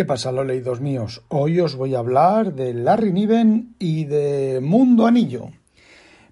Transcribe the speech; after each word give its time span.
¿Qué 0.00 0.06
pasa, 0.06 0.32
los 0.32 0.46
leídos 0.46 0.80
míos? 0.80 1.20
Hoy 1.28 1.60
os 1.60 1.76
voy 1.76 1.94
a 1.94 1.98
hablar 1.98 2.54
de 2.54 2.72
Larry 2.72 3.12
Niven 3.12 3.74
y 3.78 4.06
de 4.06 4.58
Mundo 4.62 5.06
Anillo. 5.06 5.50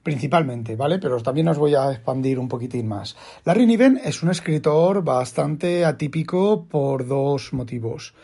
Principalmente, 0.03 0.75
¿vale? 0.75 0.99
Pero 0.99 1.21
también 1.21 1.49
os 1.49 1.59
voy 1.59 1.75
a 1.75 1.93
expandir 1.93 2.39
un 2.39 2.49
poquitín 2.49 2.89
más. 2.89 3.15
Larry 3.45 3.67
Niven 3.67 4.01
es 4.03 4.23
un 4.23 4.31
escritor 4.31 5.05
bastante 5.05 5.85
atípico 5.85 6.65
por 6.65 7.07
dos 7.07 7.53
motivos. 7.53 8.15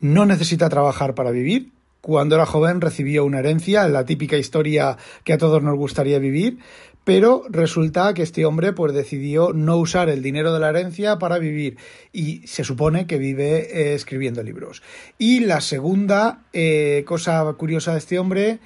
No 0.00 0.24
necesita 0.24 0.70
trabajar 0.70 1.14
para 1.14 1.32
vivir, 1.32 1.70
cuando 2.00 2.36
era 2.36 2.46
joven 2.46 2.80
recibió 2.80 3.24
una 3.24 3.40
herencia, 3.40 3.88
la 3.88 4.04
típica 4.04 4.36
historia 4.36 4.96
que 5.24 5.32
a 5.32 5.38
todos 5.38 5.62
nos 5.62 5.76
gustaría 5.76 6.18
vivir, 6.18 6.58
pero 7.04 7.44
resulta 7.48 8.12
que 8.12 8.22
este 8.22 8.44
hombre 8.44 8.74
pues 8.74 8.92
decidió 8.92 9.54
no 9.54 9.78
usar 9.78 10.10
el 10.10 10.22
dinero 10.22 10.52
de 10.52 10.60
la 10.60 10.68
herencia 10.68 11.18
para 11.18 11.38
vivir 11.38 11.78
y 12.12 12.46
se 12.46 12.64
supone 12.64 13.06
que 13.06 13.16
vive 13.16 13.60
eh, 13.60 13.94
escribiendo 13.94 14.42
libros. 14.42 14.82
Y 15.16 15.40
la 15.40 15.62
segunda 15.62 16.44
eh, 16.52 17.04
cosa 17.06 17.50
curiosa 17.54 17.92
de 17.92 17.98
este 17.98 18.18
hombre 18.18 18.58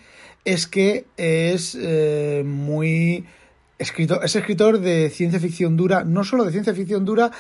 es 0.45 0.67
que 0.67 1.05
es 1.17 1.79
eh, 1.81 2.43
muy 2.45 3.25
es 3.79 4.37
escritor 4.37 4.81
de 4.81 5.11
ciencia 5.11 5.41
ficción 5.41 5.77
dura, 5.77 6.05
no 6.05 6.25
solo 6.25 6.45
de 6.45 6.53
ciencia 6.53 6.75
ficción 6.75 7.05
dura, 7.05 7.33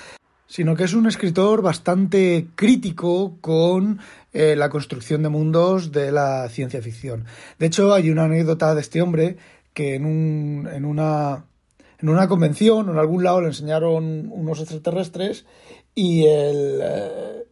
sino 0.53 0.77
que 0.77 0.85
es 0.85 0.93
un 0.93 1.07
escritor 1.07 1.63
bastante 1.63 2.49
crítico 2.55 3.39
con 3.41 4.01
la 4.35 4.69
construcción 4.69 5.23
de 5.23 5.31
mundos 5.31 5.93
de 5.93 6.13
la 6.13 6.47
ciencia 6.51 6.83
ficción. 6.83 7.25
De 7.59 7.65
hecho, 7.65 7.95
hay 7.95 8.11
una 8.11 8.25
anécdota 8.25 8.75
de 8.75 8.83
este 8.83 9.01
hombre 9.01 9.39
que 9.73 9.95
en, 9.95 10.05
un, 10.05 10.69
en, 10.71 10.85
una, 10.85 11.47
en 11.99 12.09
una 12.11 12.29
convención 12.29 12.91
en 12.91 12.99
algún 12.99 13.25
lado 13.25 13.41
le 13.41 13.47
enseñaron 13.47 14.29
unos 14.31 14.61
extraterrestres 14.61 15.47
y 15.95 16.27
el... 16.27 16.81
Eh, 16.83 17.45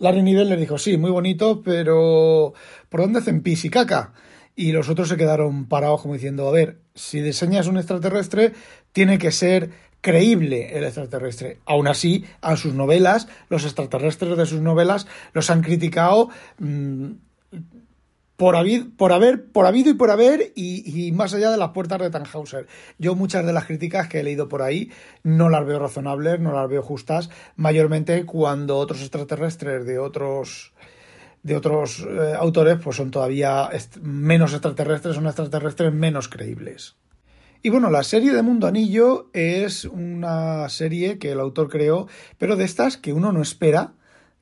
Larry 0.00 0.22
Niven 0.22 0.50
le 0.50 0.58
dijo, 0.58 0.76
sí, 0.76 0.98
muy 0.98 1.10
bonito, 1.10 1.62
pero 1.62 2.52
¿por 2.90 3.00
dónde 3.00 3.20
hacen 3.20 3.42
pis 3.42 3.64
y 3.64 3.70
caca? 3.70 4.12
Y 4.54 4.72
los 4.72 4.90
otros 4.90 5.08
se 5.08 5.16
quedaron 5.16 5.66
parados 5.66 6.02
como 6.02 6.12
diciendo, 6.12 6.46
a 6.46 6.52
ver, 6.52 6.80
si 6.94 7.22
diseñas 7.22 7.68
un 7.68 7.78
extraterrestre, 7.78 8.52
tiene 8.92 9.16
que 9.16 9.32
ser 9.32 9.70
creíble 10.04 10.76
el 10.76 10.84
extraterrestre. 10.84 11.60
Aún 11.64 11.88
así, 11.88 12.26
a 12.42 12.56
sus 12.56 12.74
novelas, 12.74 13.26
los 13.48 13.64
extraterrestres 13.64 14.36
de 14.36 14.44
sus 14.44 14.60
novelas 14.60 15.06
los 15.32 15.48
han 15.48 15.62
criticado 15.62 16.28
mm, 16.58 17.12
por, 18.36 18.54
por, 18.98 19.12
haber, 19.12 19.46
por 19.50 19.64
habido 19.64 19.88
y 19.88 19.94
por 19.94 20.10
haber 20.10 20.52
y, 20.54 21.10
más 21.12 21.32
allá 21.32 21.50
de 21.50 21.56
las 21.56 21.70
puertas 21.70 22.00
de 22.00 22.10
Tannhauser. 22.10 22.66
Yo 22.98 23.14
muchas 23.14 23.46
de 23.46 23.54
las 23.54 23.64
críticas 23.64 24.06
que 24.06 24.20
he 24.20 24.22
leído 24.22 24.46
por 24.46 24.60
ahí 24.60 24.90
no 25.22 25.48
las 25.48 25.64
veo 25.64 25.78
razonables, 25.78 26.38
no 26.38 26.52
las 26.52 26.68
veo 26.68 26.82
justas, 26.82 27.30
mayormente 27.56 28.26
cuando 28.26 28.76
otros 28.76 29.00
extraterrestres 29.00 29.86
de 29.86 29.98
otros 29.98 30.74
de 31.42 31.56
otros 31.56 32.06
eh, 32.06 32.34
autores 32.38 32.78
pues 32.82 32.96
son 32.96 33.10
todavía 33.10 33.70
menos 34.02 34.52
extraterrestres, 34.52 35.14
son 35.14 35.26
extraterrestres 35.26 35.94
menos 35.94 36.28
creíbles. 36.28 36.96
Y 37.66 37.70
bueno, 37.70 37.88
la 37.88 38.02
serie 38.02 38.34
de 38.34 38.42
Mundo 38.42 38.66
Anillo 38.66 39.30
es 39.32 39.86
una 39.86 40.68
serie 40.68 41.18
que 41.18 41.32
el 41.32 41.40
autor 41.40 41.70
creó, 41.70 42.08
pero 42.36 42.56
de 42.56 42.64
estas 42.66 42.98
que 42.98 43.14
uno 43.14 43.32
no 43.32 43.40
espera, 43.40 43.94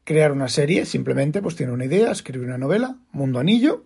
crear 0.02 0.32
una 0.32 0.48
serie, 0.48 0.86
simplemente 0.86 1.40
pues 1.40 1.54
tiene 1.54 1.70
una 1.70 1.84
idea, 1.84 2.10
escribe 2.10 2.44
una 2.44 2.58
novela, 2.58 2.96
Mundo 3.12 3.38
Anillo, 3.38 3.84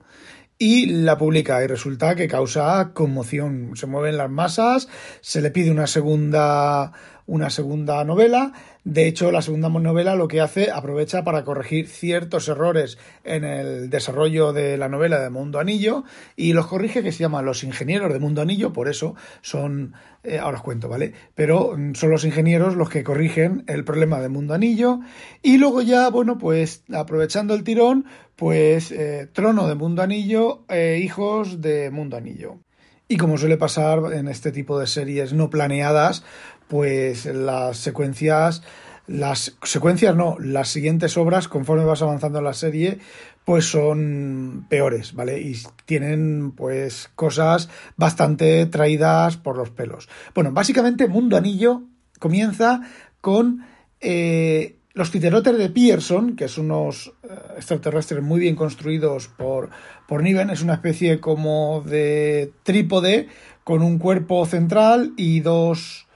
y 0.57 0.87
la 0.87 1.19
publica 1.19 1.63
y 1.63 1.67
resulta 1.67 2.15
que 2.15 2.29
causa 2.29 2.93
conmoción, 2.95 3.73
se 3.75 3.87
mueven 3.87 4.17
las 4.17 4.31
masas, 4.31 4.89
se 5.21 5.43
le 5.43 5.51
pide 5.51 5.71
una 5.71 5.87
segunda 5.87 6.95
una 7.27 7.51
segunda 7.51 8.03
novela. 8.05 8.53
De 8.85 9.09
hecho, 9.09 9.33
la 9.33 9.43
segunda 9.43 9.69
novela 9.69 10.15
lo 10.15 10.29
que 10.29 10.41
hace 10.41 10.71
aprovecha 10.71 11.25
para 11.25 11.45
corregir 11.45 11.89
ciertos 11.89 12.49
errores 12.49 12.99
en 13.25 13.45
el 13.45 13.91
desarrollo 13.91 14.53
de 14.53 14.77
la 14.77 14.89
novela 14.89 15.21
de 15.21 15.31
Mundo 15.31 15.59
Anillo 15.59 16.05
y 16.37 16.53
los 16.53 16.67
corrige 16.69 17.03
que 17.03 17.13
se 17.13 17.19
llaman 17.19 17.45
Los 17.45 17.65
Ingenieros 17.65 18.13
de 18.13 18.21
Mundo 18.21 18.43
Anillo, 18.43 18.73
por 18.73 18.89
eso 18.89 19.17
son, 19.43 19.95
eh, 20.23 20.39
ahora 20.39 20.59
os 20.59 20.63
cuento, 20.63 20.89
¿vale? 20.89 21.13
Pero 21.35 21.77
mm, 21.77 21.95
son 21.95 22.11
los 22.11 22.25
ingenieros 22.25 22.77
los 22.77 22.89
que 22.89 23.05
corrigen 23.05 23.65
el 23.67 23.85
problema 23.85 24.21
de 24.21 24.29
Mundo 24.29 24.55
Anillo 24.55 25.01
y 25.43 25.59
luego 25.59 25.83
ya, 25.83 26.09
bueno, 26.11 26.39
pues 26.39 26.85
aprovechando 26.93 27.55
el 27.55 27.65
tirón, 27.65 28.07
pues 28.37 28.93
eh, 28.93 29.29
Trono 29.33 29.67
de 29.67 29.75
Mundo 29.75 30.03
Anillo 30.03 30.65
e 30.69 30.99
Hijos 30.99 31.61
de 31.61 31.91
Mundo 31.91 32.17
Anillo. 32.17 32.66
Y 33.09 33.17
como 33.17 33.39
suele 33.39 33.57
pasar 33.57 34.13
en 34.13 34.29
este 34.29 34.51
tipo 34.51 34.79
de 34.79 34.87
series 34.87 35.33
no 35.33 35.49
planeadas, 35.49 36.25
pues 36.67 37.27
las 37.27 37.77
secuencias, 37.77 38.63
las 39.07 39.57
secuencias 39.63 40.17
no, 40.17 40.37
las 40.41 40.69
siguientes 40.69 41.17
obras, 41.17 41.47
conforme 41.47 41.85
vas 41.85 42.03
avanzando 42.03 42.39
en 42.39 42.45
la 42.45 42.55
serie, 42.55 42.99
pues 43.45 43.71
son 43.71 44.67
peores, 44.69 45.15
¿vale? 45.15 45.41
Y 45.41 45.57
tienen 45.85 46.51
pues 46.51 47.09
cosas 47.15 47.69
bastante 47.97 48.67
traídas 48.67 49.37
por 49.37 49.57
los 49.57 49.71
pelos. 49.71 50.09
Bueno, 50.35 50.51
básicamente 50.51 51.07
Mundo 51.07 51.37
Anillo 51.37 51.85
comienza 52.19 52.81
con 53.21 53.65
eh, 54.01 54.79
los 54.97 55.11
titerotes 55.11 55.59
de 55.59 55.69
Pearson, 55.69 56.37
que 56.37 56.49
son 56.49 56.71
unos 56.71 57.13
eh, 57.23 57.29
extraterrestres 57.57 58.23
muy 58.23 58.41
bien 58.41 58.57
construidos 58.57 59.29
por, 59.29 59.69
por 60.09 60.23
Niven, 60.23 60.49
es 60.49 60.63
una 60.63 60.73
especie 60.73 61.21
como 61.21 61.83
de 61.85 62.55
trípode 62.63 63.29
con 63.63 63.83
un 63.83 63.99
cuerpo 63.99 64.47
central 64.47 65.13
y 65.19 65.41
dos, 65.41 66.07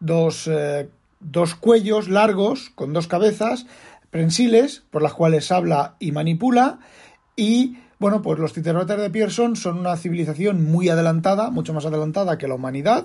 dos, 0.00 0.48
eh, 0.48 0.88
dos 1.20 1.54
cuellos 1.54 2.08
largos 2.08 2.70
con 2.74 2.92
dos 2.92 3.06
cabezas 3.06 3.66
prensiles 4.10 4.82
por 4.90 5.02
las 5.02 5.14
cuales 5.14 5.52
habla 5.52 5.94
y 6.00 6.10
manipula. 6.10 6.80
Y 7.36 7.76
bueno, 8.00 8.20
pues 8.20 8.40
los 8.40 8.52
titerotes 8.52 8.98
de 8.98 9.10
Pearson 9.10 9.54
son 9.54 9.78
una 9.78 9.96
civilización 9.96 10.64
muy 10.64 10.88
adelantada, 10.88 11.50
mucho 11.50 11.72
más 11.72 11.86
adelantada 11.86 12.36
que 12.36 12.48
la 12.48 12.56
humanidad, 12.56 13.04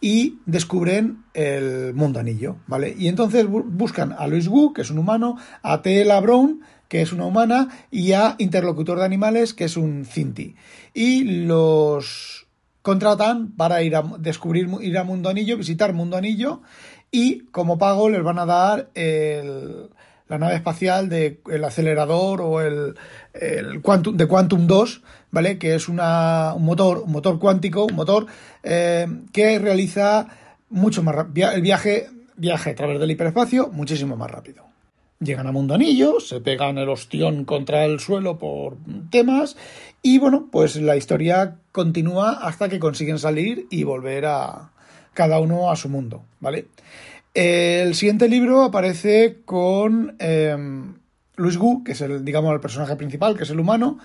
y 0.00 0.38
descubren 0.46 1.24
el 1.34 1.92
mundo 1.94 2.20
anillo, 2.20 2.56
¿vale? 2.66 2.94
Y 2.98 3.08
entonces 3.08 3.46
buscan 3.46 4.14
a 4.18 4.26
Luis 4.26 4.48
Wu, 4.48 4.72
que 4.72 4.82
es 4.82 4.90
un 4.90 4.98
humano, 4.98 5.36
a 5.62 5.82
T.L.A. 5.82 6.20
Brown, 6.20 6.62
que 6.88 7.02
es 7.02 7.12
una 7.12 7.26
humana, 7.26 7.68
y 7.90 8.12
a 8.12 8.34
Interlocutor 8.38 8.98
de 8.98 9.04
Animales, 9.04 9.52
que 9.52 9.64
es 9.64 9.76
un 9.76 10.04
Cinti. 10.06 10.56
Y 10.94 11.44
los 11.44 12.46
contratan 12.82 13.52
para 13.52 13.82
ir 13.82 13.94
a 13.94 14.02
descubrir, 14.18 14.68
ir 14.80 14.96
a 14.96 15.04
Mundo 15.04 15.28
Anillo, 15.28 15.58
visitar 15.58 15.92
Mundo 15.92 16.16
Anillo, 16.16 16.62
y 17.10 17.40
como 17.50 17.78
pago 17.78 18.08
les 18.08 18.22
van 18.22 18.38
a 18.38 18.46
dar 18.46 18.90
el, 18.94 19.90
la 20.30 20.38
nave 20.38 20.54
espacial 20.54 21.08
de 21.08 21.40
el 21.50 21.64
acelerador 21.64 22.40
o 22.40 22.60
el, 22.60 22.94
el 23.34 23.82
de 23.82 24.26
Quantum 24.28 24.66
2, 24.66 25.02
¿vale? 25.32 25.58
Que 25.58 25.74
es 25.74 25.88
una, 25.88 26.54
un 26.54 26.64
motor, 26.64 27.02
un 27.04 27.10
motor 27.10 27.38
cuántico, 27.40 27.84
un 27.84 27.96
motor 27.96 28.26
eh, 28.62 29.08
que 29.32 29.58
realiza 29.58 30.28
mucho 30.70 31.02
más 31.02 31.16
el 31.34 31.62
viaje, 31.62 32.08
viaje 32.36 32.70
a 32.70 32.74
través 32.76 33.00
del 33.00 33.10
hiperespacio 33.10 33.70
muchísimo 33.72 34.16
más 34.16 34.30
rápido. 34.30 34.64
Llegan 35.18 35.48
a 35.48 35.52
Mundo 35.52 35.74
Anillo, 35.74 36.20
se 36.20 36.40
pegan 36.40 36.78
el 36.78 36.88
ostión 36.88 37.44
contra 37.44 37.84
el 37.84 37.98
suelo 37.98 38.38
por 38.38 38.76
temas 39.10 39.56
y 40.00 40.18
bueno, 40.18 40.48
pues 40.50 40.76
la 40.76 40.96
historia 40.96 41.56
continúa 41.72 42.38
hasta 42.40 42.68
que 42.68 42.78
consiguen 42.78 43.18
salir 43.18 43.66
y 43.68 43.82
volver 43.82 44.26
a 44.26 44.70
cada 45.12 45.40
uno 45.40 45.72
a 45.72 45.76
su 45.76 45.88
mundo, 45.88 46.22
¿vale? 46.38 46.68
El 47.34 47.94
siguiente 47.94 48.28
libro 48.28 48.64
aparece 48.64 49.42
con 49.44 50.16
em, 50.18 50.94
Luis 51.36 51.56
Gu, 51.58 51.84
que 51.84 51.92
es 51.92 52.00
el, 52.00 52.24
digamos, 52.24 52.52
el 52.52 52.60
personaje 52.60 52.96
principal, 52.96 53.36
que 53.36 53.44
es 53.44 53.50
el 53.50 53.60
humano. 53.60 53.98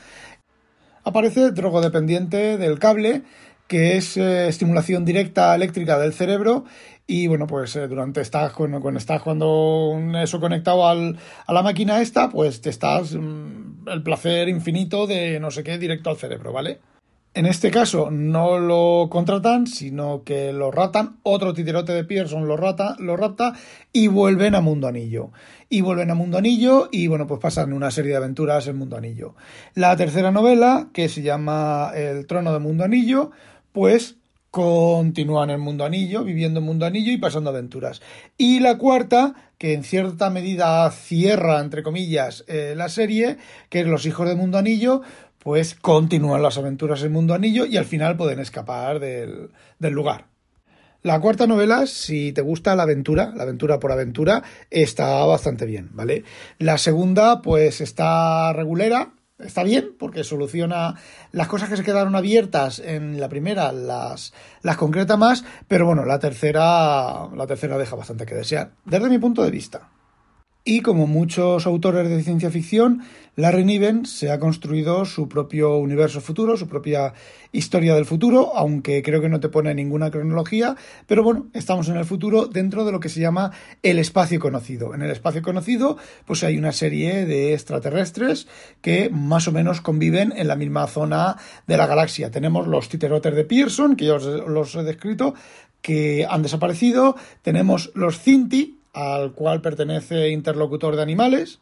Aparece 1.03 1.51
drogodependiente 1.51 2.57
del 2.57 2.77
cable, 2.77 3.23
que 3.67 3.97
es 3.97 4.15
eh, 4.17 4.47
estimulación 4.47 5.05
directa 5.05 5.55
eléctrica 5.55 5.97
del 5.97 6.13
cerebro. 6.13 6.65
Y 7.07 7.25
bueno, 7.25 7.47
pues 7.47 7.75
eh, 7.75 7.87
durante 7.87 8.21
estás, 8.21 8.53
cuando, 8.53 8.79
cuando 8.79 8.99
estás 8.99 9.21
cuando 9.23 9.99
eso 10.21 10.39
conectado 10.39 10.87
al, 10.87 11.17
a 11.47 11.53
la 11.53 11.63
máquina 11.63 12.01
esta, 12.01 12.29
pues 12.29 12.61
te 12.61 12.69
estás 12.69 13.15
mm, 13.15 13.87
el 13.87 14.03
placer 14.03 14.49
infinito 14.49 15.07
de 15.07 15.39
no 15.39 15.49
sé 15.49 15.63
qué 15.63 15.79
directo 15.79 16.11
al 16.11 16.17
cerebro, 16.17 16.53
¿vale? 16.53 16.79
En 17.35 17.45
este 17.45 17.69
caso 17.69 18.11
no 18.11 18.59
lo 18.59 19.09
contratan, 19.09 19.67
sino 19.67 20.23
que 20.23 20.53
lo 20.53 20.71
ratan. 20.71 21.17
Otro 21.21 21.53
titerote 21.53 21.91
de 21.91 22.05
Pearson 22.05 22.47
lo, 22.47 22.55
rata, 22.55 22.95
lo 22.97 23.17
rapta 23.17 23.51
y 23.91 24.07
vuelven 24.07 24.55
a 24.55 24.61
Mundo 24.61 24.87
Anillo. 24.87 25.31
Y 25.67 25.81
vuelven 25.81 26.09
a 26.11 26.15
Mundo 26.15 26.37
Anillo 26.37 26.87
y 26.93 27.07
bueno, 27.07 27.27
pues 27.27 27.41
pasan 27.41 27.73
una 27.73 27.91
serie 27.91 28.11
de 28.11 28.17
aventuras 28.17 28.67
en 28.67 28.77
Mundo 28.77 28.95
Anillo. 28.95 29.35
La 29.73 29.97
tercera 29.97 30.31
novela, 30.31 30.87
que 30.93 31.09
se 31.09 31.23
llama 31.23 31.91
El 31.93 32.25
trono 32.25 32.53
de 32.53 32.59
Mundo 32.59 32.85
Anillo, 32.85 33.31
pues 33.73 34.15
continúan 34.55 35.49
en 35.49 35.59
Mundo 35.59 35.83
Anillo, 35.83 36.23
viviendo 36.23 36.61
en 36.61 36.65
Mundo 36.65 36.85
Anillo 36.85 37.11
y 37.11 37.17
pasando 37.17 37.49
aventuras. 37.49 38.01
Y 38.37 38.61
la 38.61 38.77
cuarta, 38.77 39.33
que 39.57 39.73
en 39.73 39.83
cierta 39.83 40.29
medida 40.29 40.89
cierra, 40.91 41.59
entre 41.59 41.83
comillas, 41.83 42.45
eh, 42.47 42.73
la 42.77 42.87
serie, 42.87 43.35
que 43.69 43.81
es 43.81 43.85
Los 43.85 44.05
Hijos 44.05 44.29
de 44.29 44.35
Mundo 44.35 44.57
Anillo, 44.57 45.01
pues 45.45 45.75
continúan 45.75 46.41
las 46.41 46.57
aventuras 46.57 47.03
en 47.03 47.11
Mundo 47.11 47.35
Anillo 47.35 47.67
y 47.67 47.77
al 47.77 47.85
final 47.85 48.17
pueden 48.17 48.39
escapar 48.39 48.99
del, 48.99 49.51
del 49.77 49.93
lugar. 49.93 50.25
La 51.03 51.19
cuarta 51.19 51.45
novela, 51.45 51.85
si 51.85 52.33
te 52.33 52.41
gusta 52.41 52.75
la 52.75 52.81
aventura, 52.81 53.31
la 53.35 53.43
aventura 53.43 53.79
por 53.79 53.91
aventura, 53.91 54.41
está 54.71 55.23
bastante 55.23 55.67
bien, 55.67 55.91
¿vale? 55.93 56.23
La 56.57 56.79
segunda, 56.79 57.43
pues 57.43 57.79
está 57.79 58.53
regulera, 58.53 59.13
está 59.37 59.61
bien 59.61 59.91
porque 59.99 60.23
soluciona 60.23 60.95
las 61.31 61.47
cosas 61.47 61.69
que 61.69 61.77
se 61.77 61.83
quedaron 61.83 62.15
abiertas 62.15 62.79
en 62.79 63.19
la 63.19 63.29
primera 63.29 63.71
las, 63.71 64.33
las 64.63 64.77
concreta 64.77 65.15
más 65.15 65.43
pero 65.67 65.85
bueno 65.85 66.05
la 66.05 66.19
tercera 66.19 67.27
la 67.35 67.45
tercera 67.45 67.77
deja 67.77 67.97
bastante 67.97 68.25
que 68.25 68.33
desear 68.33 68.71
desde 68.85 69.09
mi 69.09 69.17
punto 69.17 69.43
de 69.43 69.51
vista 69.51 69.89
y 70.67 70.81
como 70.81 71.05
muchos 71.05 71.67
autores 71.67 72.09
de 72.09 72.23
ciencia 72.23 72.49
ficción, 72.49 73.03
Larry 73.35 73.63
Niven 73.63 74.07
se 74.07 74.31
ha 74.31 74.39
construido 74.39 75.05
su 75.05 75.29
propio 75.29 75.77
universo 75.77 76.21
futuro, 76.21 76.57
su 76.57 76.67
propia 76.67 77.13
historia 77.51 77.93
del 77.93 78.05
futuro, 78.05 78.55
aunque 78.55 79.03
creo 79.03 79.21
que 79.21 79.29
no 79.29 79.39
te 79.39 79.49
pone 79.49 79.75
ninguna 79.75 80.09
cronología, 80.09 80.75
pero 81.05 81.21
bueno, 81.21 81.47
estamos 81.53 81.87
en 81.89 81.97
el 81.97 82.05
futuro 82.05 82.47
dentro 82.47 82.83
de 82.83 82.91
lo 82.91 82.99
que 82.99 83.09
se 83.09 83.19
llama 83.19 83.51
el 83.83 83.99
espacio 83.99 84.39
conocido. 84.39 84.95
En 84.95 85.03
el 85.03 85.11
espacio 85.11 85.43
conocido, 85.43 85.97
pues 86.25 86.43
hay 86.43 86.57
una 86.57 86.71
serie 86.71 87.27
de 87.27 87.53
extraterrestres 87.53 88.47
que 88.81 89.11
más 89.11 89.47
o 89.47 89.51
menos 89.51 89.81
conviven 89.81 90.33
en 90.35 90.47
la 90.47 90.55
misma 90.55 90.87
zona 90.87 91.37
de 91.67 91.77
la 91.77 91.85
galaxia. 91.85 92.31
Tenemos 92.31 92.65
los 92.65 92.89
titerotes 92.89 93.35
de 93.35 93.43
Pearson, 93.43 93.95
que 93.95 94.05
ya 94.05 94.15
os 94.15 94.25
los 94.25 94.73
he 94.75 94.81
descrito, 94.81 95.35
que 95.83 96.25
han 96.27 96.41
desaparecido. 96.41 97.15
Tenemos 97.43 97.91
los 97.93 98.19
Cinti, 98.19 98.79
al 98.95 99.33
cual 99.33 99.61
pertenece 99.61 100.29
Interlocutor 100.29 100.95
de 100.95 101.01
Animales, 101.01 101.59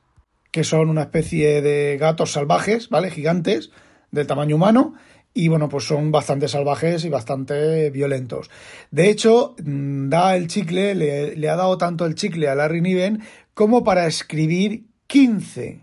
que 0.52 0.64
son 0.64 0.90
una 0.90 1.02
especie 1.02 1.64
de 1.64 1.98
gatos 1.98 2.32
salvajes, 2.32 2.90
¿vale? 2.90 3.10
Gigantes, 3.10 3.72
del 4.12 4.28
tamaño 4.28 4.56
humano, 4.56 4.94
y 5.34 5.48
bueno, 5.48 5.68
pues 5.68 5.86
son 5.86 6.12
bastante 6.12 6.48
salvajes 6.48 7.06
y 7.06 7.10
bastante 7.10 7.90
violentos. 7.90 8.52
De 8.92 9.10
hecho, 9.10 9.56
mm, 9.64 10.10
da 10.10 10.36
el 10.36 10.48
chicle, 10.48 10.94
le, 10.94 11.50
ha 11.50 11.56
dado 11.56 11.80
tanto 11.80 12.06
el 12.06 12.14
chicle 12.14 12.48
a 12.48 12.54
Larry 12.54 12.82
Niven 12.82 13.24
como 13.56 13.84
para 13.84 14.06
escribir 14.06 14.86
15. 15.08 15.82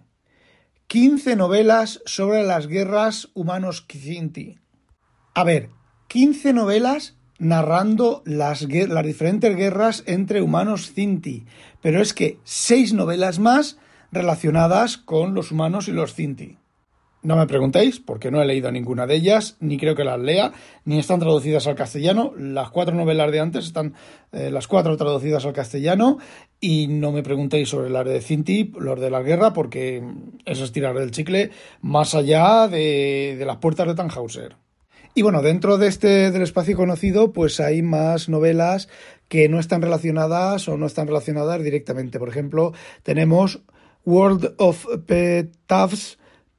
15 0.87 1.35
novelas 1.35 2.01
sobre 2.07 2.45
las 2.45 2.69
guerras 2.69 3.29
humanos 3.35 3.83
Kizinti. 3.83 4.61
A 5.35 5.43
ver, 5.43 5.71
15 6.07 6.53
novelas 6.53 7.17
narrando 7.41 8.23
las, 8.27 8.69
diferentes 8.69 9.57
guerras 9.57 10.05
entre 10.07 10.43
humanos 10.43 10.93
Cinti, 10.93 11.45
pero 11.81 12.01
es 12.01 12.15
que 12.15 12.39
seis 12.45 12.93
novelas 12.93 13.39
más 13.39 13.79
relacionadas 14.13 14.99
con 14.99 15.35
los 15.35 15.51
humanos 15.51 15.89
y 15.89 15.93
los 15.93 16.15
Cinti. 16.15 16.59
No 17.23 17.37
me 17.37 17.47
preguntéis, 17.47 18.01
porque 18.01 18.31
no 18.31 18.41
he 18.41 18.47
leído 18.47 18.73
ninguna 18.73 19.07
de 19.07 19.15
ellas, 19.15 19.57
ni 19.61 19.77
creo 19.77 19.95
que 19.95 20.05
las 20.05 20.19
lea, 20.19 20.53
ni 20.87 20.99
están 20.99 21.21
traducidas 21.21 21.67
al 21.67 21.75
castellano. 21.75 22.33
Las 22.39 22.71
cuatro 22.71 22.95
novelas 22.95 23.31
de 23.31 23.41
antes 23.41 23.67
están 23.67 23.93
eh, 24.33 24.51
las 24.51 24.67
cuatro 24.67 24.97
traducidas 24.97 25.45
al 25.45 25.53
castellano, 25.53 26.17
y 26.61 26.87
no 26.89 27.13
me 27.13 27.23
preguntéis 27.23 27.69
sobre 27.69 27.91
las 27.91 28.07
de 28.07 28.23
Cinti, 28.23 28.73
los 28.79 28.99
de 28.99 29.11
la 29.11 29.21
guerra, 29.21 29.53
porque 29.53 30.03
eso 30.47 30.65
es 30.65 30.73
tirar 30.73 30.99
del 30.99 31.11
chicle 31.11 31.51
más 31.83 32.15
allá 32.15 32.69
de, 32.69 33.37
de 33.39 33.45
las 33.45 33.59
puertas 33.59 33.87
de 33.87 33.95
Tannhauser. 33.95 34.57
Y 35.15 35.23
bueno, 35.23 35.43
dentro 35.43 35.77
de 35.77 35.89
este 35.89 36.31
del 36.31 36.43
espacio 36.43 36.77
conocido, 36.77 37.33
pues 37.33 37.59
hay 37.59 37.83
más 37.83 38.29
novelas 38.29 38.89
que 39.29 39.49
no 39.49 39.59
están 39.59 39.83
relacionadas 39.83 40.69
o 40.69 40.77
no 40.77 40.87
están 40.87 41.09
relacionadas 41.09 41.63
directamente. 41.63 42.19
Por 42.19 42.29
ejemplo, 42.29 42.73
tenemos 43.03 43.61
World 44.05 44.55
of 44.59 44.87
Petavs, 45.07 46.19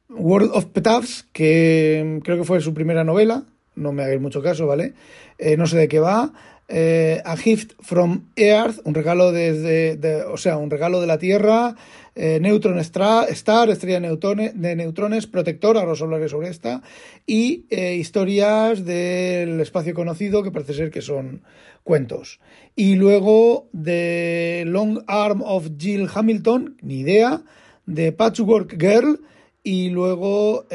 World 0.09 0.51
of 0.53 0.65
Petavs, 0.65 1.27
que 1.31 2.19
creo 2.23 2.37
que 2.37 2.43
fue 2.43 2.59
su 2.61 2.73
primera 2.73 3.03
novela, 3.03 3.45
no 3.75 3.93
me 3.93 4.03
hagáis 4.03 4.21
mucho 4.21 4.41
caso, 4.41 4.67
¿vale? 4.67 4.93
Eh, 5.37 5.55
no 5.57 5.65
sé 5.65 5.77
de 5.77 5.87
qué 5.87 5.99
va. 5.99 6.33
Eh, 6.73 7.21
a 7.25 7.35
Gift 7.35 7.73
from 7.81 8.29
Earth, 8.37 8.79
un 8.85 8.93
regalo 8.93 9.33
desde, 9.33 9.97
de, 9.97 10.23
o 10.23 10.37
sea, 10.37 10.55
un 10.55 10.69
regalo 10.69 11.01
de 11.01 11.07
la 11.07 11.17
Tierra, 11.17 11.75
eh, 12.15 12.39
Neutron 12.39 12.79
Star, 12.79 13.27
estrella 13.29 13.99
de 13.99 14.75
neutrones, 14.77 15.27
protector, 15.27 15.77
ahora 15.77 15.91
os 15.91 16.01
hablaré 16.01 16.29
sobre 16.29 16.47
esta, 16.47 16.81
y 17.27 17.65
eh, 17.71 17.95
historias 17.95 18.85
del 18.85 19.59
espacio 19.59 19.93
conocido, 19.93 20.43
que 20.43 20.51
parece 20.51 20.73
ser 20.73 20.91
que 20.91 21.01
son 21.01 21.43
cuentos. 21.83 22.39
Y 22.73 22.95
luego 22.95 23.67
de 23.73 24.63
Long 24.65 25.03
Arm 25.07 25.41
of 25.41 25.71
Jill 25.77 26.07
Hamilton, 26.13 26.77
ni 26.81 27.01
idea, 27.01 27.43
de 27.85 28.13
Patchwork 28.13 28.79
Girl, 28.79 29.19
y 29.61 29.89
luego 29.89 30.67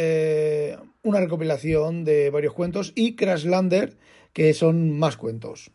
una 1.03 1.21
recopilación 1.21 2.05
de 2.05 2.29
varios 2.29 2.53
cuentos, 2.53 2.93
y 2.95 3.17
Crashlander, 3.17 3.97
que 4.35 4.53
son 4.53 4.91
más 4.99 5.17
cuentos. 5.17 5.71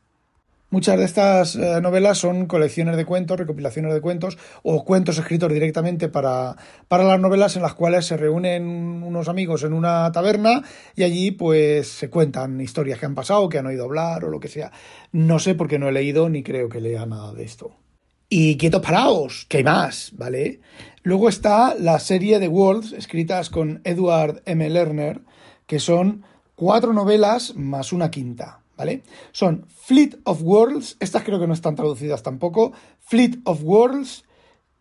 Muchas 0.71 0.97
de 0.97 1.03
estas 1.03 1.57
eh, 1.57 1.81
novelas 1.81 2.17
son 2.17 2.45
colecciones 2.45 2.95
de 2.95 3.03
cuentos, 3.03 3.37
recopilaciones 3.37 3.93
de 3.93 3.99
cuentos 3.99 4.37
o 4.63 4.85
cuentos 4.85 5.17
escritos 5.17 5.51
directamente 5.51 6.07
para, 6.07 6.55
para 6.87 7.03
las 7.03 7.19
novelas 7.19 7.57
en 7.57 7.61
las 7.61 7.73
cuales 7.73 8.05
se 8.05 8.15
reúnen 8.15 8.63
unos 9.03 9.27
amigos 9.27 9.63
en 9.63 9.73
una 9.73 10.09
taberna 10.13 10.63
y 10.95 11.03
allí 11.03 11.31
pues 11.31 11.89
se 11.89 12.09
cuentan 12.09 12.61
historias 12.61 12.99
que 12.99 13.05
han 13.05 13.15
pasado, 13.15 13.49
que 13.49 13.57
han 13.57 13.65
oído 13.65 13.83
hablar 13.83 14.23
o 14.23 14.29
lo 14.29 14.39
que 14.39 14.47
sea. 14.47 14.71
No 15.11 15.39
sé 15.39 15.55
por 15.55 15.67
qué 15.67 15.77
no 15.77 15.89
he 15.89 15.91
leído 15.91 16.29
ni 16.29 16.41
creo 16.41 16.69
que 16.69 16.79
lea 16.79 17.05
nada 17.05 17.33
de 17.33 17.43
esto. 17.43 17.75
Y 18.29 18.55
quietos 18.55 18.81
paraos, 18.81 19.45
que 19.49 19.57
hay 19.57 19.65
más, 19.65 20.13
¿vale? 20.15 20.61
Luego 21.03 21.27
está 21.27 21.75
la 21.75 21.99
serie 21.99 22.39
de 22.39 22.47
Worlds, 22.47 22.93
escritas 22.93 23.49
con 23.49 23.81
Edward 23.83 24.41
M. 24.45 24.69
Lerner, 24.69 25.19
que 25.67 25.79
son 25.79 26.23
cuatro 26.55 26.93
novelas 26.93 27.55
más 27.57 27.91
una 27.91 28.09
quinta. 28.09 28.60
Son 29.31 29.65
Fleet 29.67 30.19
of 30.25 30.41
Worlds, 30.43 30.97
estas 30.99 31.23
creo 31.23 31.39
que 31.39 31.47
no 31.47 31.53
están 31.53 31.75
traducidas 31.75 32.23
tampoco, 32.23 32.73
Fleet 32.99 33.39
of 33.45 33.63
Worlds, 33.63 34.23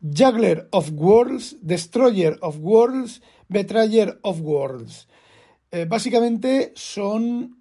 Juggler 0.01 0.69
of 0.73 0.91
Worlds, 0.95 1.57
Destroyer 1.61 2.39
of 2.41 2.57
Worlds, 2.61 3.23
Betrayer 3.49 4.19
of 4.23 4.41
Worlds. 4.41 5.09
Eh, 5.71 5.85
básicamente 5.85 6.73
son 6.75 7.60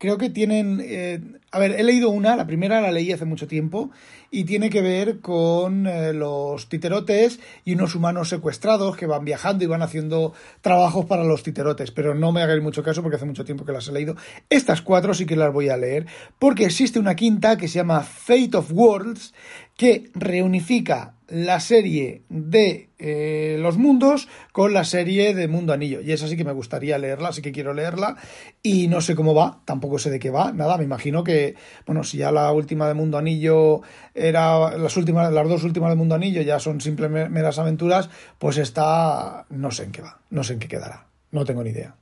creo 0.00 0.16
que 0.16 0.30
tienen... 0.30 0.80
Eh, 0.82 1.20
a 1.52 1.58
ver, 1.58 1.72
he 1.72 1.84
leído 1.84 2.08
una, 2.10 2.34
la 2.34 2.46
primera 2.46 2.80
la 2.80 2.90
leí 2.90 3.12
hace 3.12 3.26
mucho 3.26 3.46
tiempo, 3.46 3.90
y 4.30 4.44
tiene 4.44 4.70
que 4.70 4.80
ver 4.80 5.20
con 5.20 5.86
eh, 5.86 6.14
los 6.14 6.68
titerotes 6.68 7.38
y 7.64 7.74
unos 7.74 7.94
humanos 7.94 8.30
secuestrados 8.30 8.96
que 8.96 9.06
van 9.06 9.24
viajando 9.24 9.62
y 9.62 9.66
van 9.66 9.82
haciendo 9.82 10.32
trabajos 10.62 11.04
para 11.04 11.24
los 11.24 11.42
titerotes, 11.42 11.90
pero 11.90 12.14
no 12.14 12.32
me 12.32 12.42
hagáis 12.42 12.62
mucho 12.62 12.82
caso 12.82 13.02
porque 13.02 13.16
hace 13.16 13.26
mucho 13.26 13.44
tiempo 13.44 13.64
que 13.66 13.72
las 13.72 13.88
he 13.88 13.92
leído. 13.92 14.16
Estas 14.48 14.80
cuatro 14.80 15.12
sí 15.12 15.26
que 15.26 15.36
las 15.36 15.52
voy 15.52 15.68
a 15.68 15.76
leer, 15.76 16.06
porque 16.38 16.64
existe 16.64 16.98
una 16.98 17.14
quinta 17.14 17.58
que 17.58 17.68
se 17.68 17.74
llama 17.74 18.00
Fate 18.00 18.56
of 18.56 18.72
Worlds, 18.72 19.34
que 19.76 20.10
reunifica 20.14 21.14
la 21.30 21.60
serie 21.60 22.22
de 22.28 22.90
eh, 22.98 23.56
Los 23.60 23.78
Mundos 23.78 24.28
con 24.52 24.74
la 24.74 24.84
serie 24.84 25.34
de 25.34 25.48
Mundo 25.48 25.72
Anillo. 25.72 26.00
Y 26.00 26.12
esa 26.12 26.28
sí 26.28 26.36
que 26.36 26.44
me 26.44 26.52
gustaría 26.52 26.98
leerla, 26.98 27.28
así 27.28 27.40
que 27.40 27.52
quiero 27.52 27.72
leerla. 27.72 28.16
Y 28.62 28.88
no 28.88 29.00
sé 29.00 29.14
cómo 29.14 29.34
va, 29.34 29.60
tampoco 29.64 29.98
sé 29.98 30.10
de 30.10 30.18
qué 30.18 30.30
va, 30.30 30.52
nada, 30.52 30.76
me 30.76 30.84
imagino 30.84 31.24
que, 31.24 31.54
bueno, 31.86 32.04
si 32.04 32.18
ya 32.18 32.32
la 32.32 32.52
última 32.52 32.88
de 32.88 32.94
Mundo 32.94 33.18
Anillo 33.18 33.82
era, 34.14 34.76
las 34.76 34.96
últimas, 34.96 35.32
las 35.32 35.48
dos 35.48 35.64
últimas 35.64 35.90
de 35.90 35.96
Mundo 35.96 36.14
Anillo 36.14 36.42
ya 36.42 36.58
son 36.58 36.80
simplemente 36.80 37.30
meras 37.30 37.58
aventuras, 37.58 38.10
pues 38.38 38.58
esta 38.58 39.46
no 39.50 39.70
sé 39.70 39.84
en 39.84 39.92
qué 39.92 40.02
va, 40.02 40.20
no 40.30 40.44
sé 40.44 40.54
en 40.54 40.58
qué 40.58 40.68
quedará, 40.68 41.06
no 41.30 41.44
tengo 41.44 41.62
ni 41.62 41.70
idea. 41.70 41.96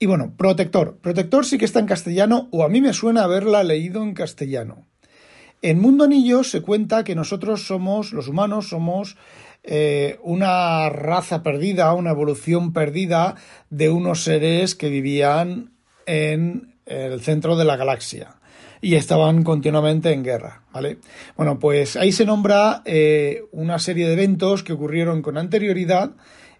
Y 0.00 0.06
bueno, 0.06 0.32
Protector. 0.36 0.98
Protector 0.98 1.44
sí 1.44 1.58
que 1.58 1.64
está 1.64 1.80
en 1.80 1.86
castellano, 1.86 2.48
o 2.52 2.62
a 2.62 2.68
mí 2.68 2.80
me 2.80 2.92
suena 2.92 3.24
haberla 3.24 3.64
leído 3.64 4.02
en 4.02 4.14
castellano. 4.14 4.86
En 5.62 5.80
Mundo 5.80 6.04
Anillo 6.04 6.44
se 6.44 6.62
cuenta 6.62 7.04
que 7.04 7.14
nosotros 7.14 7.66
somos, 7.66 8.12
los 8.12 8.28
humanos, 8.28 8.68
somos 8.68 9.16
eh, 9.64 10.18
una 10.22 10.88
raza 10.88 11.42
perdida, 11.42 11.92
una 11.94 12.10
evolución 12.10 12.72
perdida 12.72 13.34
de 13.70 13.90
unos 13.90 14.22
seres 14.22 14.74
que 14.74 14.88
vivían 14.88 15.72
en 16.06 16.74
el 16.86 17.20
centro 17.20 17.56
de 17.56 17.64
la 17.64 17.76
galaxia 17.76 18.38
y 18.80 18.94
estaban 18.94 19.42
continuamente 19.42 20.12
en 20.12 20.22
guerra, 20.22 20.62
¿vale? 20.72 20.98
Bueno, 21.36 21.58
pues 21.58 21.96
ahí 21.96 22.12
se 22.12 22.24
nombra 22.24 22.82
eh, 22.84 23.44
una 23.52 23.78
serie 23.78 24.06
de 24.06 24.12
eventos 24.12 24.62
que 24.62 24.72
ocurrieron 24.72 25.22
con 25.22 25.36
anterioridad 25.36 26.12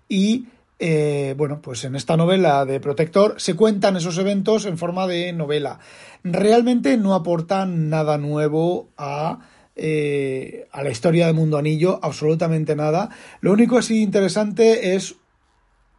y 0.09 0.47
eh, 0.79 1.35
bueno, 1.37 1.61
pues 1.61 1.85
en 1.85 1.97
esta 1.97 2.17
novela 2.17 2.65
de 2.65 2.79
Protector 2.79 3.35
se 3.41 3.55
cuentan 3.55 3.97
esos 3.97 4.17
eventos 4.19 4.65
en 4.65 4.79
forma 4.79 5.07
de 5.07 5.33
novela. 5.33 5.81
Realmente 6.23 6.97
no 6.97 7.15
aportan 7.15 7.91
nada 7.91 8.17
nuevo 8.19 8.89
a, 8.97 9.41
eh, 9.75 10.69
a 10.71 10.83
la 10.83 10.91
historia 10.91 11.27
de 11.27 11.33
Mundo 11.33 11.59
Anillo, 11.59 11.99
absolutamente 12.03 12.77
nada. 12.77 13.11
Lo 13.41 13.53
único 13.53 13.79
así 13.79 14.03
interesante 14.03 14.95
es 14.95 15.17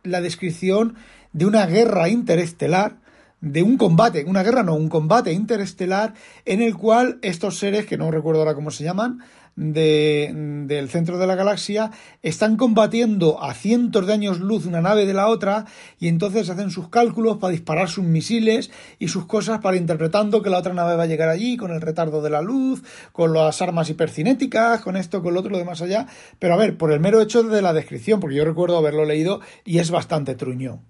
la 0.04 0.22
descripción 0.22 0.96
de 1.34 1.46
una 1.46 1.66
guerra 1.66 2.08
interestelar 2.08 3.00
de 3.42 3.64
un 3.64 3.78
combate, 3.78 4.26
una 4.26 4.44
guerra 4.44 4.64
no, 4.64 4.76
un 4.76 4.90
combate 4.90 5.32
interestelar 5.32 6.14
en 6.46 6.62
el 6.62 6.76
cual 6.76 7.20
estos 7.22 7.58
seres, 7.58 7.86
que 7.86 7.98
no 7.98 8.12
recuerdo 8.12 8.42
ahora 8.42 8.56
cómo 8.56 8.72
se 8.72 8.84
llaman, 8.84 9.20
de, 9.60 10.32
del 10.66 10.90
centro 10.90 11.18
de 11.18 11.28
la 11.28 11.36
galaxia, 11.36 11.92
están 12.24 12.56
combatiendo 12.56 13.44
a 13.44 13.54
cientos 13.54 14.08
de 14.08 14.14
años 14.14 14.40
luz 14.40 14.66
una 14.66 14.82
nave 14.82 15.06
de 15.06 15.14
la 15.14 15.28
otra 15.28 15.66
y 16.00 16.08
entonces 16.08 16.50
hacen 16.50 16.72
sus 16.72 16.88
cálculos 16.88 17.38
para 17.38 17.52
disparar 17.52 17.90
sus 17.90 18.06
misiles 18.06 18.72
y 19.00 19.10
sus 19.10 19.26
cosas 19.26 19.60
para 19.60 19.78
interpretando 19.78 20.42
que 20.42 20.50
la 20.50 20.60
otra 20.60 20.74
nave 20.74 20.96
va 20.96 21.04
a 21.04 21.08
llegar 21.08 21.30
allí 21.30 21.58
con 21.58 21.72
el 21.72 21.82
retardo 21.82 22.22
de 22.22 22.30
la 22.30 22.42
luz, 22.42 22.82
con 23.12 23.34
las 23.34 23.62
armas 23.62 23.90
hipercinéticas, 23.90 24.82
con 24.82 24.96
esto, 24.96 25.22
con 25.22 25.34
lo 25.34 25.42
otro, 25.42 25.58
de 25.58 25.66
más 25.66 25.82
allá. 25.82 26.08
Pero 26.40 26.54
a 26.54 26.58
ver, 26.58 26.78
por 26.78 26.94
el 26.94 27.02
mero 27.02 27.22
hecho 27.22 27.44
de 27.44 27.62
la 27.62 27.74
descripción, 27.74 28.20
porque 28.20 28.38
yo 28.38 28.46
recuerdo 28.46 28.78
haberlo 28.78 29.04
leído 29.04 29.42
y 29.66 29.80
es 29.80 29.92
bastante 29.92 30.36
truño. 30.36 30.82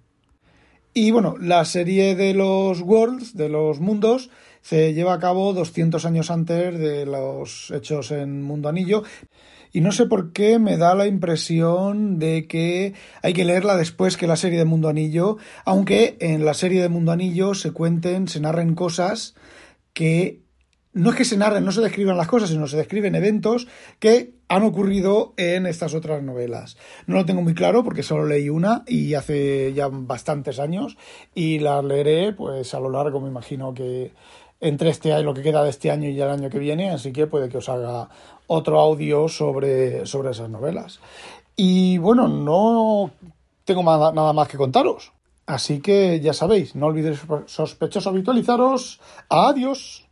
Y 0.93 1.11
bueno, 1.11 1.35
la 1.39 1.65
serie 1.65 2.15
de 2.15 2.33
los 2.33 2.81
Worlds, 2.81 3.35
de 3.35 3.49
los 3.49 3.79
mundos, 3.79 4.29
se 4.61 4.93
lleva 4.93 5.13
a 5.13 5.19
cabo 5.19 5.53
200 5.53 6.05
años 6.05 6.31
antes 6.31 6.77
de 6.77 7.05
los 7.05 7.71
hechos 7.71 8.11
en 8.11 8.41
Mundo 8.41 8.69
Anillo. 8.69 9.03
Y 9.71 9.81
no 9.81 9.91
sé 9.91 10.07
por 10.07 10.31
qué 10.31 10.57
me 10.57 10.77
da 10.77 10.95
la 10.95 11.05
impresión 11.05 12.17
de 12.17 12.47
que 12.47 12.93
hay 13.21 13.33
que 13.33 13.45
leerla 13.45 13.77
después 13.77 14.17
que 14.17 14.27
la 14.27 14.35
serie 14.35 14.57
de 14.57 14.65
Mundo 14.65 14.89
Anillo, 14.89 15.37
aunque 15.63 16.17
en 16.19 16.43
la 16.43 16.55
serie 16.55 16.81
de 16.81 16.89
Mundo 16.89 17.11
Anillo 17.11 17.53
se 17.53 17.71
cuenten, 17.71 18.27
se 18.27 18.39
narren 18.39 18.73
cosas 18.73 19.35
que 19.93 20.41
no 20.91 21.11
es 21.11 21.15
que 21.15 21.25
se 21.25 21.37
narren, 21.37 21.63
no 21.63 21.71
se 21.71 21.81
describan 21.81 22.17
las 22.17 22.27
cosas, 22.27 22.49
sino 22.49 22.67
se 22.67 22.77
describen 22.77 23.13
eventos 23.13 23.67
que 23.99 24.33
han 24.47 24.63
ocurrido 24.63 25.33
en 25.37 25.67
estas 25.67 25.93
otras 25.93 26.23
novelas. 26.23 26.77
No 27.05 27.15
lo 27.15 27.25
tengo 27.25 27.43
muy 27.43 27.53
claro 27.53 27.83
porque 27.83 28.01
solo 28.01 28.25
leí 28.25 28.49
una 28.49 28.83
y 28.87 29.13
hace 29.13 29.71
ya 29.73 29.87
bastantes 29.87 30.59
años 30.59 30.97
y 31.35 31.59
la 31.59 31.81
leeré 31.83 32.33
pues 32.33 32.73
a 32.73 32.79
lo 32.79 32.89
largo, 32.89 33.21
me 33.21 33.29
imagino 33.29 33.73
que 33.73 34.13
entre 34.61 34.89
este 34.89 35.13
año, 35.13 35.23
lo 35.23 35.33
que 35.33 35.41
queda 35.41 35.63
de 35.63 35.69
este 35.69 35.91
año 35.91 36.09
y 36.09 36.19
el 36.19 36.29
año 36.29 36.49
que 36.49 36.59
viene, 36.59 36.91
así 36.91 37.11
que 37.13 37.27
puede 37.27 37.49
que 37.49 37.57
os 37.57 37.69
haga 37.69 38.09
otro 38.47 38.79
audio 38.79 39.27
sobre, 39.27 40.05
sobre 40.05 40.31
esas 40.31 40.49
novelas. 40.49 40.99
Y 41.55 41.97
bueno, 41.97 42.27
no 42.27 43.11
tengo 43.65 43.83
nada 43.83 44.33
más 44.33 44.47
que 44.47 44.57
contaros. 44.57 45.11
Así 45.45 45.79
que 45.79 46.19
ya 46.19 46.33
sabéis, 46.33 46.75
no 46.75 46.87
olvidéis 46.87 47.21
sospechosos 47.47 48.07
habitualizaros. 48.07 48.99
Adiós. 49.29 50.08